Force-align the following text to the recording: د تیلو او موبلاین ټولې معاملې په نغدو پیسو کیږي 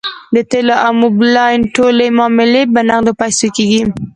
د 0.35 0.37
تیلو 0.51 0.75
او 0.85 0.91
موبلاین 1.03 1.61
ټولې 1.75 2.07
معاملې 2.17 2.63
په 2.73 2.79
نغدو 2.89 3.11
پیسو 3.21 3.47
کیږي 3.55 3.81